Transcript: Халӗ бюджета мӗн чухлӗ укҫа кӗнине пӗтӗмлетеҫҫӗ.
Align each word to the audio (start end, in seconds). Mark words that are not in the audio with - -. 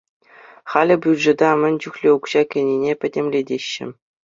Халӗ 0.71 0.95
бюджета 1.03 1.49
мӗн 1.65 1.75
чухлӗ 1.85 2.09
укҫа 2.15 2.41
кӗнине 2.55 2.93
пӗтӗмлетеҫҫӗ. 3.01 3.87